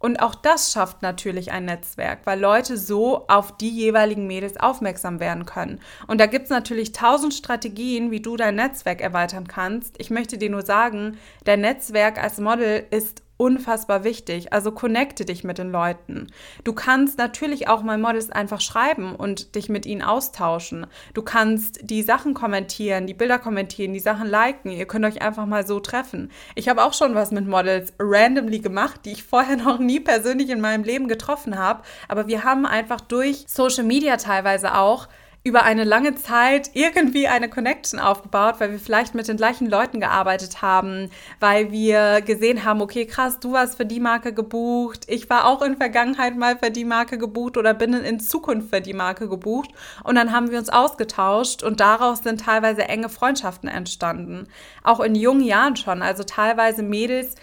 Und 0.00 0.22
auch 0.22 0.36
das 0.36 0.70
schafft 0.72 1.02
natürlich 1.02 1.50
ein 1.50 1.64
Netzwerk, 1.64 2.20
weil 2.24 2.38
Leute 2.38 2.76
so 2.76 3.26
auf 3.26 3.56
die 3.56 3.70
jeweiligen 3.70 4.28
Mädels 4.28 4.56
aufmerksam 4.56 5.18
werden 5.18 5.44
können. 5.44 5.80
Und 6.06 6.20
da 6.20 6.26
gibt 6.26 6.44
es 6.44 6.50
natürlich 6.50 6.92
tausend 6.92 7.34
Strategien, 7.34 8.12
wie 8.12 8.20
du 8.20 8.36
dein 8.36 8.54
Netzwerk 8.54 9.00
erweitern 9.00 9.48
kannst. 9.48 9.96
Ich 9.98 10.10
möchte 10.10 10.38
dir 10.38 10.50
nur 10.50 10.62
sagen, 10.62 11.18
dein 11.42 11.62
Netzwerk 11.62 12.22
als 12.22 12.38
Model 12.38 12.86
ist 12.92 13.22
unfassbar 13.38 14.04
wichtig. 14.04 14.52
Also 14.52 14.72
connecte 14.72 15.24
dich 15.24 15.44
mit 15.44 15.56
den 15.56 15.72
Leuten. 15.72 16.26
Du 16.64 16.74
kannst 16.74 17.16
natürlich 17.16 17.68
auch 17.68 17.82
mal 17.82 17.96
Models 17.96 18.30
einfach 18.30 18.60
schreiben 18.60 19.14
und 19.14 19.54
dich 19.54 19.70
mit 19.70 19.86
ihnen 19.86 20.02
austauschen. 20.02 20.86
Du 21.14 21.22
kannst 21.22 21.80
die 21.88 22.02
Sachen 22.02 22.34
kommentieren, 22.34 23.06
die 23.06 23.14
Bilder 23.14 23.38
kommentieren, 23.38 23.94
die 23.94 24.00
Sachen 24.00 24.28
liken. 24.28 24.70
Ihr 24.70 24.86
könnt 24.86 25.06
euch 25.06 25.22
einfach 25.22 25.46
mal 25.46 25.66
so 25.66 25.80
treffen. 25.80 26.30
Ich 26.56 26.68
habe 26.68 26.82
auch 26.82 26.92
schon 26.92 27.14
was 27.14 27.30
mit 27.30 27.46
Models 27.46 27.94
randomly 27.98 28.58
gemacht, 28.58 29.00
die 29.04 29.12
ich 29.12 29.22
vorher 29.22 29.56
noch 29.64 29.78
nie 29.78 30.00
persönlich 30.00 30.50
in 30.50 30.60
meinem 30.60 30.84
Leben 30.84 31.08
getroffen 31.08 31.56
habe. 31.56 31.82
Aber 32.08 32.26
wir 32.26 32.44
haben 32.44 32.66
einfach 32.66 33.00
durch 33.00 33.44
Social 33.46 33.84
Media 33.84 34.16
teilweise 34.16 34.74
auch 34.74 35.08
über 35.44 35.62
eine 35.62 35.84
lange 35.84 36.14
Zeit 36.14 36.70
irgendwie 36.74 37.28
eine 37.28 37.48
Connection 37.48 38.00
aufgebaut, 38.00 38.56
weil 38.58 38.72
wir 38.72 38.78
vielleicht 38.78 39.14
mit 39.14 39.28
den 39.28 39.36
gleichen 39.36 39.68
Leuten 39.68 40.00
gearbeitet 40.00 40.62
haben, 40.62 41.10
weil 41.40 41.72
wir 41.72 42.20
gesehen 42.20 42.64
haben, 42.64 42.82
okay, 42.82 43.06
krass, 43.06 43.40
du 43.40 43.52
warst 43.52 43.76
für 43.76 43.86
die 43.86 44.00
Marke 44.00 44.34
gebucht, 44.34 45.04
ich 45.06 45.30
war 45.30 45.46
auch 45.46 45.62
in 45.62 45.76
Vergangenheit 45.76 46.36
mal 46.36 46.58
für 46.58 46.70
die 46.70 46.84
Marke 46.84 47.18
gebucht 47.18 47.56
oder 47.56 47.72
bin 47.72 47.94
in 47.94 48.20
Zukunft 48.20 48.70
für 48.70 48.80
die 48.80 48.92
Marke 48.92 49.28
gebucht 49.28 49.70
und 50.04 50.16
dann 50.16 50.32
haben 50.32 50.50
wir 50.50 50.58
uns 50.58 50.68
ausgetauscht 50.68 51.62
und 51.62 51.80
daraus 51.80 52.22
sind 52.22 52.42
teilweise 52.42 52.82
enge 52.82 53.08
Freundschaften 53.08 53.68
entstanden. 53.68 54.48
Auch 54.82 55.00
in 55.00 55.14
jungen 55.14 55.42
Jahren 55.42 55.76
schon, 55.76 56.02
also 56.02 56.24
teilweise 56.24 56.82
Mädels, 56.82 57.36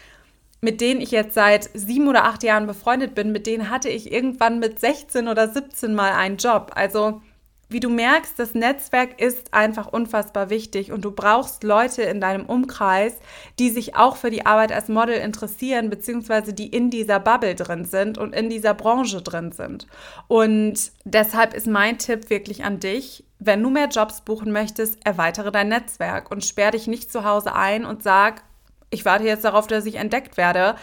mit 0.61 0.81
denen 0.81 1.01
ich 1.01 1.11
jetzt 1.11 1.33
seit 1.33 1.69
sieben 1.73 2.07
oder 2.07 2.25
acht 2.25 2.43
Jahren 2.43 2.67
befreundet 2.67 3.15
bin, 3.15 3.31
mit 3.31 3.47
denen 3.47 3.69
hatte 3.69 3.89
ich 3.89 4.11
irgendwann 4.11 4.59
mit 4.59 4.79
16 4.79 5.27
oder 5.27 5.47
17 5.47 5.93
mal 5.93 6.11
einen 6.11 6.37
Job. 6.37 6.71
Also 6.75 7.21
wie 7.67 7.79
du 7.79 7.89
merkst, 7.89 8.37
das 8.37 8.53
Netzwerk 8.53 9.19
ist 9.19 9.53
einfach 9.53 9.87
unfassbar 9.87 10.49
wichtig 10.49 10.91
und 10.91 11.03
du 11.03 11.11
brauchst 11.11 11.63
Leute 11.63 12.03
in 12.03 12.21
deinem 12.21 12.45
Umkreis, 12.45 13.13
die 13.57 13.69
sich 13.69 13.95
auch 13.95 14.17
für 14.17 14.29
die 14.29 14.45
Arbeit 14.45 14.71
als 14.71 14.87
Model 14.87 15.15
interessieren, 15.15 15.89
beziehungsweise 15.89 16.53
die 16.53 16.67
in 16.67 16.89
dieser 16.89 17.19
Bubble 17.19 17.55
drin 17.55 17.85
sind 17.85 18.17
und 18.17 18.35
in 18.35 18.49
dieser 18.49 18.73
Branche 18.73 19.21
drin 19.21 19.51
sind. 19.51 19.87
Und 20.27 20.91
deshalb 21.05 21.53
ist 21.53 21.67
mein 21.67 21.97
Tipp 21.97 22.29
wirklich 22.29 22.63
an 22.63 22.79
dich, 22.79 23.23
wenn 23.39 23.63
du 23.63 23.69
mehr 23.69 23.87
Jobs 23.87 24.21
buchen 24.21 24.51
möchtest, 24.51 25.05
erweitere 25.05 25.51
dein 25.51 25.69
Netzwerk 25.69 26.31
und 26.31 26.45
sperr 26.45 26.71
dich 26.71 26.87
nicht 26.87 27.11
zu 27.11 27.25
Hause 27.25 27.55
ein 27.55 27.85
und 27.85 28.03
sag, 28.03 28.43
ich 28.89 29.05
warte 29.05 29.25
jetzt 29.25 29.43
darauf, 29.43 29.67
dass 29.67 29.85
ich 29.85 29.95
entdeckt 29.95 30.37
werde, 30.37 30.75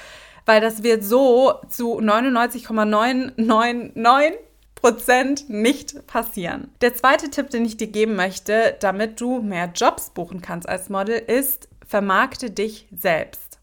weil 0.45 0.61
das 0.61 0.83
wird 0.83 1.05
so 1.05 1.55
zu 1.69 2.01
99,999 2.01 4.37
Prozent 4.83 5.49
nicht 5.49 6.07
passieren. 6.09 6.73
Der 6.81 6.93
zweite 6.93 7.31
Tipp, 7.31 7.51
den 7.51 7.65
ich 7.65 7.77
dir 7.77 7.87
geben 7.87 8.17
möchte, 8.17 8.77
damit 8.81 9.21
du 9.21 9.41
mehr 9.41 9.71
Jobs 9.73 10.11
buchen 10.11 10.43
kannst 10.43 10.69
als 10.69 10.89
Model, 10.89 11.19
ist, 11.19 11.69
vermarkte 11.87 12.51
dich 12.51 12.89
selbst. 12.91 13.61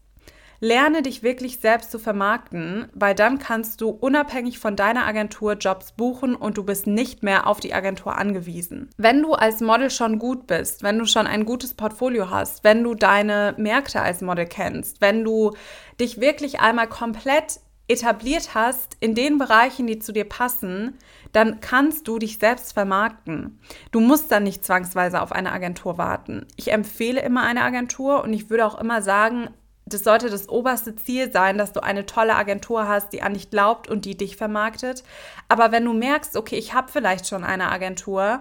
lerne 0.60 1.02
dich 1.02 1.22
wirklich 1.22 1.58
selbst 1.58 1.90
zu 1.90 1.98
vermarkten, 1.98 2.88
weil 2.94 3.14
dann 3.14 3.38
kannst 3.38 3.80
du 3.80 3.88
unabhängig 3.88 4.58
von 4.58 4.76
deiner 4.76 5.06
Agentur 5.06 5.54
Jobs 5.54 5.92
buchen 5.92 6.34
und 6.34 6.58
du 6.58 6.64
bist 6.64 6.86
nicht 6.86 7.22
mehr 7.22 7.46
auf 7.46 7.60
die 7.60 7.72
Agentur 7.72 8.16
angewiesen. 8.16 8.90
Wenn 8.98 9.22
du 9.22 9.32
als 9.32 9.60
Model 9.60 9.90
schon 9.90 10.18
gut 10.18 10.46
bist, 10.46 10.82
wenn 10.82 10.98
du 10.98 11.06
schon 11.06 11.26
ein 11.26 11.46
gutes 11.46 11.74
Portfolio 11.74 12.30
hast, 12.30 12.62
wenn 12.62 12.84
du 12.84 12.94
deine 12.94 13.54
Märkte 13.56 14.02
als 14.02 14.20
Model 14.20 14.46
kennst, 14.46 15.00
wenn 15.00 15.24
du 15.24 15.52
dich 15.98 16.20
wirklich 16.20 16.60
einmal 16.60 16.88
komplett 16.88 17.60
etabliert 17.90 18.54
hast 18.54 18.96
in 19.00 19.14
den 19.14 19.38
Bereichen, 19.38 19.86
die 19.86 19.98
zu 19.98 20.12
dir 20.12 20.24
passen, 20.24 20.96
dann 21.32 21.60
kannst 21.60 22.08
du 22.08 22.18
dich 22.18 22.38
selbst 22.38 22.72
vermarkten. 22.72 23.60
Du 23.90 24.00
musst 24.00 24.30
dann 24.30 24.44
nicht 24.44 24.64
zwangsweise 24.64 25.20
auf 25.20 25.32
eine 25.32 25.52
Agentur 25.52 25.98
warten. 25.98 26.46
Ich 26.56 26.72
empfehle 26.72 27.20
immer 27.20 27.42
eine 27.42 27.62
Agentur 27.62 28.22
und 28.22 28.32
ich 28.32 28.48
würde 28.48 28.66
auch 28.66 28.80
immer 28.80 29.02
sagen, 29.02 29.50
das 29.86 30.04
sollte 30.04 30.30
das 30.30 30.48
oberste 30.48 30.94
Ziel 30.94 31.32
sein, 31.32 31.58
dass 31.58 31.72
du 31.72 31.82
eine 31.82 32.06
tolle 32.06 32.36
Agentur 32.36 32.86
hast, 32.86 33.12
die 33.12 33.22
an 33.22 33.34
dich 33.34 33.50
glaubt 33.50 33.88
und 33.88 34.04
die 34.04 34.16
dich 34.16 34.36
vermarktet. 34.36 35.02
Aber 35.48 35.72
wenn 35.72 35.84
du 35.84 35.92
merkst, 35.92 36.36
okay, 36.36 36.56
ich 36.56 36.74
habe 36.74 36.92
vielleicht 36.92 37.26
schon 37.26 37.42
eine 37.42 37.72
Agentur, 37.72 38.40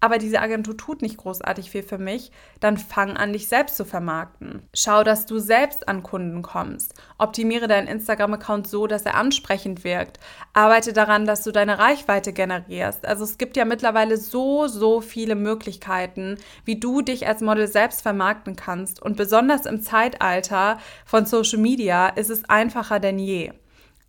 aber 0.00 0.18
diese 0.18 0.40
Agentur 0.40 0.76
tut 0.76 1.02
nicht 1.02 1.18
großartig 1.18 1.70
viel 1.70 1.82
für 1.82 1.98
mich, 1.98 2.32
dann 2.58 2.78
fang 2.78 3.16
an, 3.16 3.34
dich 3.34 3.48
selbst 3.48 3.76
zu 3.76 3.84
vermarkten. 3.84 4.62
Schau, 4.74 5.04
dass 5.04 5.26
du 5.26 5.38
selbst 5.38 5.88
an 5.88 6.02
Kunden 6.02 6.42
kommst. 6.42 6.94
Optimiere 7.18 7.68
deinen 7.68 7.86
Instagram-Account 7.86 8.66
so, 8.66 8.86
dass 8.86 9.04
er 9.04 9.14
ansprechend 9.14 9.84
wirkt. 9.84 10.18
Arbeite 10.54 10.94
daran, 10.94 11.26
dass 11.26 11.44
du 11.44 11.52
deine 11.52 11.78
Reichweite 11.78 12.32
generierst. 12.32 13.04
Also 13.06 13.24
es 13.24 13.36
gibt 13.36 13.56
ja 13.58 13.66
mittlerweile 13.66 14.16
so, 14.16 14.66
so 14.68 15.02
viele 15.02 15.34
Möglichkeiten, 15.34 16.38
wie 16.64 16.80
du 16.80 17.02
dich 17.02 17.26
als 17.26 17.42
Model 17.42 17.68
selbst 17.68 18.00
vermarkten 18.00 18.56
kannst. 18.56 19.02
Und 19.02 19.16
besonders 19.16 19.66
im 19.66 19.82
Zeitalter 19.82 20.78
von 21.04 21.26
Social 21.26 21.58
Media 21.58 22.08
ist 22.08 22.30
es 22.30 22.48
einfacher 22.48 23.00
denn 23.00 23.18
je. 23.18 23.52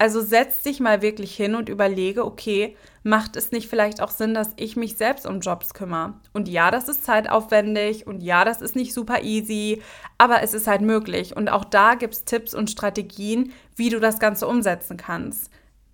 Also 0.02 0.20
setz 0.20 0.64
dich 0.64 0.80
mal 0.80 1.04
wirklich 1.04 1.36
hin 1.36 1.54
und 1.54 1.70
überlege, 1.70 2.26
okay, 2.26 2.76
macht 3.04 3.36
es 3.36 3.52
nicht 3.52 3.70
vielleicht 3.70 4.02
auch 4.02 4.10
Sinn, 4.10 4.34
dass 4.34 4.50
ich 4.56 4.76
mich 4.76 4.98
selbst 4.98 5.28
um 5.28 5.42
Jobs 5.42 5.76
kümmere? 5.76 6.16
Und 6.34 6.48
ja, 6.48 6.72
das 6.72 6.90
ist 6.90 7.04
zeitaufwendig 7.04 8.08
und 8.08 8.24
ja, 8.24 8.44
das 8.44 8.64
ist 8.64 8.76
nicht 8.76 8.96
super 8.96 9.22
easy, 9.22 9.84
aber 10.18 10.42
es 10.42 10.56
ist 10.56 10.66
halt 10.66 10.82
möglich. 10.82 11.38
Und 11.38 11.50
auch 11.50 11.64
da 11.64 11.94
gibt 11.94 12.16
es 12.16 12.26
Tipps 12.26 12.56
und 12.56 12.72
Strategien, 12.72 13.54
wie 13.76 13.92
du 13.92 14.00
das 14.00 14.18
Ganze 14.18 14.48
umsetzen 14.48 14.98
kannst. 14.98 15.52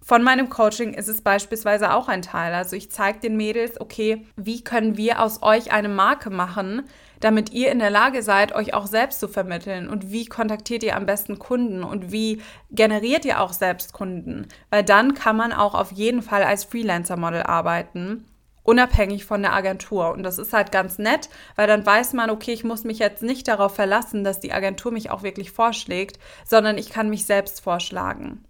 Von 0.07 0.23
meinem 0.23 0.47
Coaching 0.47 0.93
ist 0.93 1.09
es 1.09 1.19
beispielsweise 1.19 1.93
auch 1.93 2.07
ein 2.07 2.21
Teil. 2.21 2.53
Also 2.53 2.77
ich 2.77 2.89
zeige 2.89 3.19
den 3.19 3.35
Mädels, 3.35 3.81
okay, 3.81 4.25
wie 4.37 4.63
können 4.63 4.95
wir 4.95 5.21
aus 5.21 5.43
euch 5.43 5.73
eine 5.73 5.89
Marke 5.89 6.29
machen, 6.29 6.83
damit 7.19 7.51
ihr 7.51 7.73
in 7.73 7.79
der 7.79 7.89
Lage 7.89 8.23
seid, 8.23 8.55
euch 8.55 8.73
auch 8.73 8.87
selbst 8.87 9.19
zu 9.19 9.27
vermitteln. 9.27 9.89
Und 9.89 10.09
wie 10.09 10.25
kontaktiert 10.25 10.83
ihr 10.83 10.95
am 10.95 11.05
besten 11.05 11.39
Kunden 11.39 11.83
und 11.83 12.09
wie 12.09 12.41
generiert 12.71 13.25
ihr 13.25 13.41
auch 13.41 13.51
selbst 13.51 13.91
Kunden? 13.91 14.47
Weil 14.69 14.85
dann 14.85 15.13
kann 15.13 15.35
man 15.35 15.51
auch 15.51 15.75
auf 15.75 15.91
jeden 15.91 16.21
Fall 16.21 16.43
als 16.43 16.63
Freelancer-Model 16.63 17.43
arbeiten 17.43 18.23
unabhängig 18.63 19.23
von 19.23 19.41
der 19.41 19.53
Agentur. 19.53 20.11
Und 20.11 20.23
das 20.23 20.37
ist 20.37 20.51
halt 20.51 20.73
ganz 20.73 20.97
nett, 20.99 21.29
weil 21.55 21.67
dann 21.67 21.85
weiß 21.85 22.11
man, 22.11 22.29
okay, 22.29 22.51
ich 22.51 22.65
muss 22.65 22.83
mich 22.83 22.99
jetzt 22.99 23.23
nicht 23.23 23.47
darauf 23.47 23.75
verlassen, 23.75 24.25
dass 24.25 24.41
die 24.41 24.51
Agentur 24.51 24.91
mich 24.91 25.09
auch 25.09 25.23
wirklich 25.23 25.51
vorschlägt, 25.51 26.19
sondern 26.45 26.77
ich 26.77 26.89
kann 26.89 27.09
mich 27.09 27.25
selbst 27.25 27.61
vorschlagen. 27.61 28.43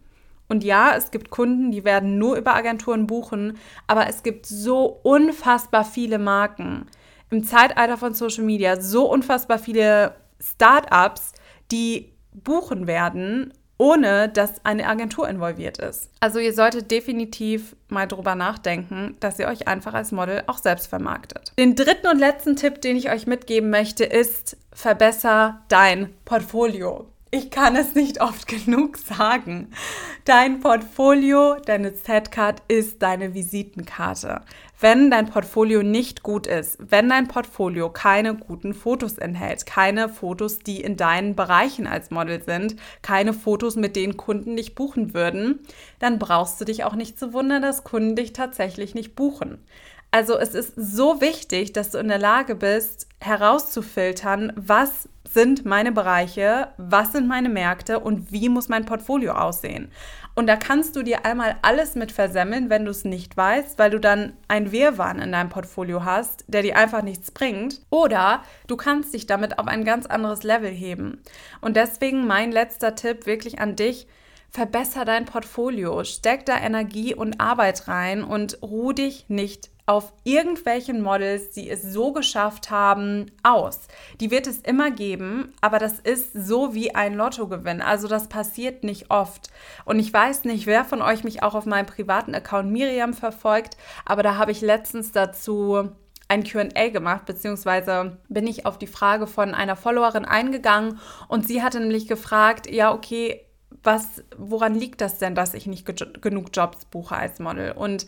Und 0.50 0.64
ja, 0.64 0.96
es 0.96 1.12
gibt 1.12 1.30
Kunden, 1.30 1.72
die 1.72 1.84
werden 1.84 2.18
nur 2.18 2.38
über 2.38 2.56
Agenturen 2.56 3.06
buchen, 3.08 3.58
aber 3.86 4.08
es 4.08 4.24
gibt 4.24 4.46
so 4.46 5.00
unfassbar 5.04 5.84
viele 5.84 6.20
Marken 6.20 6.86
im 7.30 7.44
Zeitalter 7.44 7.98
von 7.98 8.14
Social 8.14 8.44
Media 8.44 8.80
so 8.80 9.12
unfassbar 9.12 9.60
viele 9.60 10.16
Startups, 10.40 11.34
die 11.72 12.14
buchen 12.34 12.88
werden, 12.88 13.54
ohne 13.78 14.30
dass 14.30 14.66
eine 14.66 14.88
Agentur 14.88 15.28
involviert 15.28 15.78
ist. 15.78 16.10
Also 16.20 16.40
ihr 16.40 16.54
solltet 16.54 16.90
definitiv 16.90 17.76
mal 17.90 18.08
drüber 18.08 18.36
nachdenken, 18.36 19.18
dass 19.20 19.40
ihr 19.40 19.48
euch 19.48 19.68
einfach 19.68 19.94
als 19.94 20.12
Model 20.12 20.44
auch 20.48 20.58
selbst 20.58 20.88
vermarktet. 20.88 21.52
Den 21.60 21.76
dritten 21.76 22.08
und 22.08 22.18
letzten 22.18 22.56
Tipp, 22.56 22.82
den 22.82 22.96
ich 22.96 23.12
euch 23.12 23.28
mitgeben 23.28 23.70
möchte, 23.70 24.04
ist, 24.04 24.58
verbesser 24.72 25.62
dein 25.68 26.14
Portfolio. 26.26 27.08
Ich 27.30 27.52
kann 27.52 27.76
es 27.76 27.94
nicht 27.94 28.22
oft 28.22 28.48
genug 28.48 28.98
sagen. 28.98 29.72
Dein 30.24 30.62
Portfolio, 30.62 31.56
deine 31.56 31.94
Z-Card 31.94 32.64
ist 32.70 33.02
deine 33.02 33.34
Visitenkarte. 33.34 34.44
Wenn 34.80 35.12
dein 35.12 35.26
Portfolio 35.26 35.84
nicht 35.84 36.24
gut 36.24 36.48
ist, 36.48 36.78
wenn 36.80 37.10
dein 37.10 37.28
Portfolio 37.28 37.90
keine 37.90 38.36
guten 38.36 38.74
Fotos 38.74 39.18
enthält, 39.18 39.66
keine 39.66 40.08
Fotos, 40.08 40.60
die 40.60 40.80
in 40.80 40.96
deinen 40.96 41.36
Bereichen 41.36 41.86
als 41.86 42.12
Model 42.12 42.42
sind, 42.42 42.78
keine 43.02 43.34
Fotos, 43.34 43.76
mit 43.76 43.98
denen 43.98 44.16
Kunden 44.16 44.56
dich 44.56 44.74
buchen 44.74 45.14
würden, 45.14 45.60
dann 46.00 46.20
brauchst 46.20 46.62
du 46.62 46.66
dich 46.66 46.86
auch 46.86 46.96
nicht 46.96 47.20
zu 47.20 47.34
wundern, 47.34 47.62
dass 47.62 47.84
Kunden 47.84 48.16
dich 48.16 48.32
tatsächlich 48.32 48.96
nicht 48.96 49.16
buchen. 49.16 49.66
Also 50.12 50.38
es 50.38 50.54
ist 50.54 50.74
so 50.78 51.20
wichtig, 51.20 51.74
dass 51.74 51.92
du 51.92 51.98
in 51.98 52.08
der 52.08 52.20
Lage 52.20 52.56
bist, 52.56 53.08
herauszufiltern, 53.20 54.54
was 54.56 55.10
sind 55.34 55.66
meine 55.66 55.92
Bereiche, 55.92 56.70
was 56.78 57.12
sind 57.12 57.28
meine 57.28 57.50
Märkte 57.50 58.00
und 58.00 58.32
wie 58.32 58.50
muss 58.50 58.70
mein 58.70 58.86
Portfolio 58.86 59.34
aussehen. 59.34 59.92
Und 60.36 60.48
da 60.48 60.56
kannst 60.56 60.96
du 60.96 61.04
dir 61.04 61.26
einmal 61.26 61.56
alles 61.64 61.96
mit 61.96 62.12
versemmeln, 62.12 62.70
wenn 62.70 62.86
du 62.86 62.92
es 62.92 63.04
nicht 63.04 63.36
weißt, 63.36 63.80
weil 63.80 63.90
du 63.90 64.00
dann 64.00 64.34
ein 64.48 64.72
Wehrwahn 64.72 65.20
in 65.20 65.32
deinem 65.32 65.50
Portfolio 65.50 66.06
hast, 66.06 66.46
der 66.48 66.62
dir 66.62 66.78
einfach 66.78 67.02
nichts 67.02 67.32
bringt. 67.32 67.82
Oder 67.90 68.44
du 68.68 68.78
kannst 68.78 69.14
dich 69.14 69.26
damit 69.26 69.58
auf 69.58 69.68
ein 69.68 69.84
ganz 69.84 70.06
anderes 70.06 70.44
Level 70.44 70.70
heben. 70.70 71.22
Und 71.60 71.76
deswegen 71.76 72.28
mein 72.28 72.52
letzter 72.52 72.96
Tipp 72.96 73.26
wirklich 73.26 73.60
an 73.60 73.76
dich, 73.76 74.08
verbessere 74.50 75.06
dein 75.06 75.26
Portfolio, 75.26 76.04
steck 76.04 76.46
da 76.46 76.58
Energie 76.58 77.16
und 77.16 77.42
Arbeit 77.42 77.88
rein 77.88 78.24
und 78.24 78.62
ruh 78.62 78.94
dich 78.94 79.26
nicht 79.30 79.70
auf 79.88 80.12
irgendwelchen 80.26 81.02
Models, 81.02 81.52
die 81.52 81.70
es 81.70 81.82
so 81.82 82.12
geschafft 82.12 82.70
haben, 82.70 83.32
aus. 83.42 83.88
Die 84.20 84.32
wird 84.32 84.46
es 84.46 84.60
immer 84.60 84.92
geben, 84.92 85.54
aber 85.62 85.80
das 85.80 86.00
ist 86.00 86.34
so 86.34 86.76
wie 86.76 86.94
ein 86.94 87.14
Lottogewinn. 87.14 87.82
Also 87.82 88.10
das 88.10 88.28
passiert 88.28 88.84
nicht 88.84 89.10
oft. 89.10 89.50
Und 89.86 90.00
ich 90.00 90.12
weiß 90.12 90.44
nicht, 90.44 90.68
wer 90.68 90.84
von 90.84 91.02
euch 91.02 91.24
mich 91.24 91.42
auch 91.42 91.56
auf 91.56 91.66
meinem 91.66 91.86
privaten 91.86 92.36
Account 92.36 92.70
Miriam 92.70 93.14
verfolgt, 93.14 93.78
aber 94.06 94.24
da 94.24 94.36
habe 94.36 94.52
ich 94.52 94.60
letztens 94.60 95.14
dazu 95.14 95.90
ein 96.28 96.44
QA 96.44 96.90
gemacht, 96.90 97.26
beziehungsweise 97.26 98.18
bin 98.28 98.46
ich 98.46 98.66
auf 98.66 98.78
die 98.78 98.88
Frage 98.88 99.26
von 99.26 99.54
einer 99.54 99.78
Followerin 99.78 100.26
eingegangen 100.26 101.00
und 101.30 101.48
sie 101.48 101.64
hatte 101.64 101.80
nämlich 101.80 102.10
gefragt, 102.10 102.70
ja, 102.70 102.94
okay, 102.94 103.46
was, 103.84 104.22
woran 104.38 104.76
liegt 104.76 105.00
das 105.00 105.18
denn, 105.18 105.34
dass 105.34 105.54
ich 105.54 105.66
nicht 105.66 105.88
genug 106.22 106.50
Jobs 106.52 106.84
buche 106.84 107.16
als 107.16 107.40
Model? 107.40 107.72
Und 107.72 108.06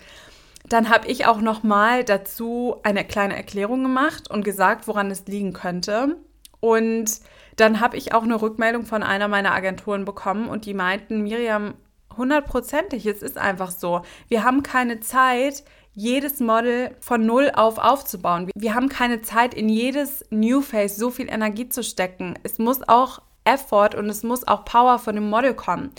dann 0.69 0.89
habe 0.89 1.07
ich 1.07 1.25
auch 1.25 1.41
noch 1.41 1.63
mal 1.63 2.03
dazu 2.03 2.75
eine 2.83 3.03
kleine 3.03 3.35
Erklärung 3.35 3.83
gemacht 3.83 4.29
und 4.29 4.43
gesagt, 4.43 4.87
woran 4.87 5.11
es 5.11 5.25
liegen 5.25 5.53
könnte. 5.53 6.17
Und 6.59 7.19
dann 7.55 7.79
habe 7.79 7.97
ich 7.97 8.13
auch 8.13 8.23
eine 8.23 8.41
Rückmeldung 8.41 8.85
von 8.85 9.03
einer 9.03 9.27
meiner 9.27 9.53
Agenturen 9.53 10.05
bekommen 10.05 10.47
und 10.47 10.65
die 10.65 10.73
meinten, 10.73 11.23
Miriam, 11.23 11.73
hundertprozentig, 12.15 13.05
es 13.05 13.21
ist 13.21 13.37
einfach 13.37 13.71
so. 13.71 14.01
Wir 14.27 14.43
haben 14.43 14.63
keine 14.63 14.99
Zeit, 14.99 15.63
jedes 15.93 16.39
Model 16.39 16.95
von 16.99 17.25
null 17.25 17.51
auf 17.53 17.77
aufzubauen. 17.77 18.49
Wir 18.55 18.75
haben 18.75 18.89
keine 18.89 19.21
Zeit, 19.21 19.53
in 19.53 19.67
jedes 19.67 20.23
New 20.29 20.61
Face 20.61 20.95
so 20.95 21.09
viel 21.09 21.29
Energie 21.29 21.67
zu 21.67 21.83
stecken. 21.83 22.37
Es 22.43 22.59
muss 22.59 22.87
auch 22.87 23.21
Effort 23.43 23.95
und 23.97 24.07
es 24.09 24.23
muss 24.23 24.47
auch 24.47 24.63
Power 24.65 24.99
von 24.99 25.15
dem 25.15 25.29
Model 25.29 25.53
kommen. 25.53 25.91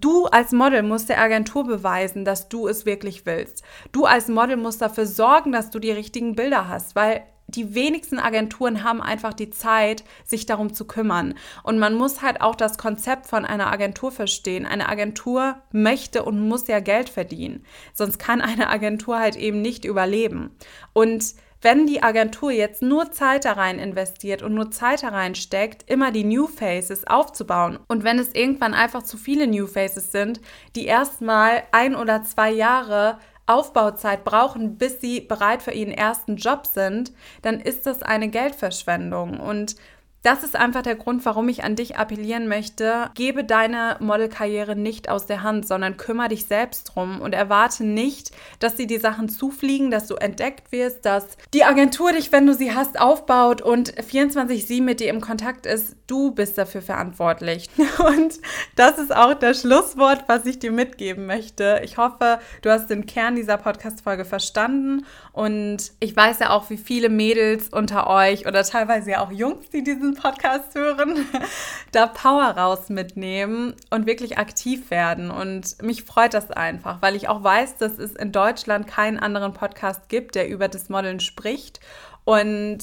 Du 0.00 0.26
als 0.26 0.50
Model 0.50 0.82
musst 0.82 1.08
der 1.08 1.20
Agentur 1.20 1.64
beweisen, 1.64 2.24
dass 2.24 2.48
du 2.48 2.66
es 2.66 2.84
wirklich 2.84 3.26
willst. 3.26 3.62
Du 3.92 4.06
als 4.06 4.28
Model 4.28 4.56
musst 4.56 4.82
dafür 4.82 5.06
sorgen, 5.06 5.52
dass 5.52 5.70
du 5.70 5.78
die 5.78 5.92
richtigen 5.92 6.34
Bilder 6.34 6.68
hast, 6.68 6.96
weil 6.96 7.22
die 7.46 7.74
wenigsten 7.74 8.18
Agenturen 8.18 8.82
haben 8.82 9.00
einfach 9.00 9.34
die 9.34 9.50
Zeit, 9.50 10.02
sich 10.24 10.46
darum 10.46 10.72
zu 10.72 10.86
kümmern. 10.86 11.34
Und 11.62 11.78
man 11.78 11.94
muss 11.94 12.22
halt 12.22 12.40
auch 12.40 12.56
das 12.56 12.78
Konzept 12.78 13.26
von 13.26 13.44
einer 13.44 13.70
Agentur 13.70 14.10
verstehen. 14.10 14.66
Eine 14.66 14.88
Agentur 14.88 15.56
möchte 15.70 16.24
und 16.24 16.48
muss 16.48 16.66
ja 16.66 16.80
Geld 16.80 17.08
verdienen. 17.08 17.64
Sonst 17.92 18.18
kann 18.18 18.40
eine 18.40 18.70
Agentur 18.70 19.18
halt 19.18 19.36
eben 19.36 19.62
nicht 19.62 19.84
überleben. 19.84 20.56
Und 20.92 21.34
wenn 21.64 21.86
die 21.86 22.02
Agentur 22.02 22.52
jetzt 22.52 22.82
nur 22.82 23.10
Zeit 23.10 23.46
da 23.46 23.52
rein 23.52 23.78
investiert 23.78 24.42
und 24.42 24.54
nur 24.54 24.70
Zeit 24.70 25.02
da 25.02 25.08
rein 25.08 25.34
steckt, 25.34 25.90
immer 25.90 26.12
die 26.12 26.24
New 26.24 26.46
Faces 26.46 27.06
aufzubauen. 27.06 27.78
Und 27.88 28.04
wenn 28.04 28.18
es 28.18 28.34
irgendwann 28.34 28.74
einfach 28.74 29.02
zu 29.02 29.16
viele 29.16 29.46
New 29.46 29.66
Faces 29.66 30.12
sind, 30.12 30.42
die 30.76 30.84
erstmal 30.84 31.62
ein 31.72 31.96
oder 31.96 32.22
zwei 32.22 32.50
Jahre 32.50 33.18
Aufbauzeit 33.46 34.24
brauchen, 34.24 34.76
bis 34.76 35.00
sie 35.00 35.20
bereit 35.20 35.62
für 35.62 35.72
ihren 35.72 35.92
ersten 35.92 36.36
Job 36.36 36.66
sind, 36.66 37.12
dann 37.42 37.60
ist 37.60 37.86
das 37.86 38.02
eine 38.02 38.28
Geldverschwendung. 38.28 39.40
Und 39.40 39.76
das 40.24 40.42
ist 40.42 40.56
einfach 40.56 40.82
der 40.82 40.96
Grund, 40.96 41.24
warum 41.26 41.48
ich 41.50 41.64
an 41.64 41.76
dich 41.76 41.98
appellieren 41.98 42.48
möchte. 42.48 43.10
Gebe 43.14 43.44
deine 43.44 43.98
Modelkarriere 44.00 44.74
nicht 44.74 45.10
aus 45.10 45.26
der 45.26 45.42
Hand, 45.42 45.68
sondern 45.68 45.98
kümmere 45.98 46.28
dich 46.28 46.46
selbst 46.46 46.84
drum 46.94 47.20
und 47.20 47.34
erwarte 47.34 47.84
nicht, 47.84 48.30
dass 48.58 48.74
dir 48.74 48.86
die 48.86 48.98
Sachen 48.98 49.28
zufliegen, 49.28 49.90
dass 49.90 50.06
du 50.06 50.14
entdeckt 50.14 50.72
wirst, 50.72 51.04
dass 51.04 51.36
die 51.52 51.64
Agentur 51.64 52.12
dich, 52.12 52.32
wenn 52.32 52.46
du 52.46 52.54
sie 52.54 52.74
hast, 52.74 52.98
aufbaut 52.98 53.60
und 53.60 53.92
24-7 53.92 54.82
mit 54.82 55.00
dir 55.00 55.10
im 55.10 55.20
Kontakt 55.20 55.66
ist 55.66 55.94
du 56.06 56.32
bist 56.32 56.58
dafür 56.58 56.82
verantwortlich. 56.82 57.68
Und 57.98 58.34
das 58.76 58.98
ist 58.98 59.14
auch 59.14 59.34
das 59.34 59.60
Schlusswort, 59.60 60.24
was 60.26 60.46
ich 60.46 60.58
dir 60.58 60.72
mitgeben 60.72 61.26
möchte. 61.26 61.80
Ich 61.84 61.96
hoffe, 61.96 62.40
du 62.62 62.70
hast 62.70 62.88
den 62.88 63.06
Kern 63.06 63.36
dieser 63.36 63.56
Podcast-Folge 63.56 64.24
verstanden. 64.24 65.06
Und 65.32 65.92
ich 66.00 66.14
weiß 66.14 66.40
ja 66.40 66.50
auch, 66.50 66.70
wie 66.70 66.76
viele 66.76 67.08
Mädels 67.08 67.68
unter 67.68 68.08
euch 68.08 68.46
oder 68.46 68.62
teilweise 68.62 69.12
ja 69.12 69.24
auch 69.24 69.30
Jungs, 69.30 69.70
die 69.70 69.82
diesen 69.82 70.14
Podcast 70.14 70.74
hören, 70.74 71.26
da 71.92 72.06
Power 72.06 72.50
raus 72.56 72.88
mitnehmen 72.88 73.74
und 73.90 74.06
wirklich 74.06 74.38
aktiv 74.38 74.90
werden. 74.90 75.30
Und 75.30 75.80
mich 75.82 76.04
freut 76.04 76.34
das 76.34 76.50
einfach, 76.50 77.00
weil 77.02 77.16
ich 77.16 77.28
auch 77.28 77.42
weiß, 77.42 77.76
dass 77.78 77.98
es 77.98 78.12
in 78.12 78.32
Deutschland 78.32 78.86
keinen 78.86 79.18
anderen 79.18 79.54
Podcast 79.54 80.08
gibt, 80.08 80.34
der 80.34 80.48
über 80.48 80.68
das 80.68 80.88
Modeln 80.88 81.20
spricht. 81.20 81.80
Und 82.24 82.82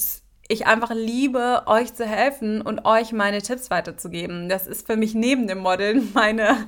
ich 0.52 0.68
einfach 0.68 0.92
liebe, 0.94 1.64
euch 1.66 1.94
zu 1.94 2.06
helfen 2.06 2.62
und 2.62 2.86
euch 2.86 3.14
meine 3.14 3.42
Tipps 3.42 3.72
weiterzugeben. 3.72 4.50
Das 4.50 4.68
ist 4.68 4.86
für 4.86 4.98
mich 4.98 5.14
neben 5.14 5.48
dem 5.48 5.60
Modeln 5.60 6.12
meine 6.14 6.68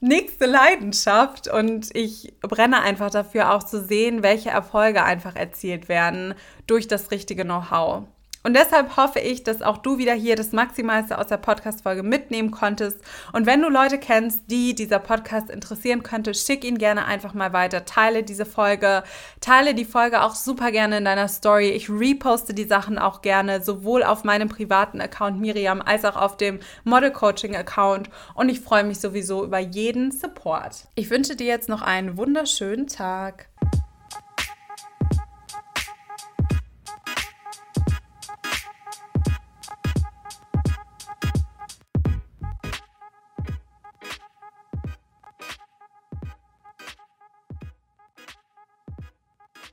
nächste 0.00 0.46
Leidenschaft 0.46 1.48
und 1.48 1.94
ich 1.94 2.34
brenne 2.40 2.82
einfach 2.82 3.10
dafür 3.10 3.54
auch 3.54 3.62
zu 3.62 3.82
sehen, 3.82 4.22
welche 4.22 4.50
Erfolge 4.50 5.02
einfach 5.02 5.34
erzielt 5.34 5.88
werden 5.88 6.34
durch 6.66 6.88
das 6.88 7.10
richtige 7.10 7.44
Know-how. 7.44 8.04
Und 8.46 8.54
deshalb 8.54 8.98
hoffe 8.98 9.20
ich, 9.20 9.42
dass 9.42 9.62
auch 9.62 9.78
du 9.78 9.96
wieder 9.96 10.12
hier 10.12 10.36
das 10.36 10.52
Maximalste 10.52 11.18
aus 11.18 11.28
der 11.28 11.38
Podcast-Folge 11.38 12.02
mitnehmen 12.02 12.50
konntest. 12.50 13.00
Und 13.32 13.46
wenn 13.46 13.62
du 13.62 13.70
Leute 13.70 13.96
kennst, 13.98 14.42
die 14.50 14.74
dieser 14.74 14.98
Podcast 14.98 15.48
interessieren 15.48 16.02
könnte, 16.02 16.34
schick 16.34 16.62
ihn 16.62 16.76
gerne 16.76 17.06
einfach 17.06 17.32
mal 17.32 17.54
weiter. 17.54 17.86
Teile 17.86 18.22
diese 18.22 18.44
Folge. 18.44 19.02
Teile 19.40 19.74
die 19.74 19.86
Folge 19.86 20.22
auch 20.22 20.34
super 20.34 20.70
gerne 20.72 20.98
in 20.98 21.06
deiner 21.06 21.28
Story. 21.28 21.70
Ich 21.70 21.88
reposte 21.88 22.52
die 22.52 22.64
Sachen 22.64 22.98
auch 22.98 23.22
gerne, 23.22 23.62
sowohl 23.62 24.02
auf 24.02 24.24
meinem 24.24 24.50
privaten 24.50 25.00
Account 25.00 25.40
Miriam 25.40 25.80
als 25.80 26.04
auch 26.04 26.16
auf 26.16 26.36
dem 26.36 26.60
Model 26.84 27.12
Coaching 27.12 27.56
Account. 27.56 28.10
Und 28.34 28.50
ich 28.50 28.60
freue 28.60 28.84
mich 28.84 29.00
sowieso 29.00 29.42
über 29.42 29.58
jeden 29.58 30.12
Support. 30.12 30.86
Ich 30.96 31.08
wünsche 31.08 31.34
dir 31.34 31.46
jetzt 31.46 31.70
noch 31.70 31.80
einen 31.80 32.18
wunderschönen 32.18 32.88
Tag. 32.88 33.46